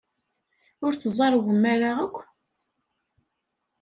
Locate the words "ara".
1.73-1.89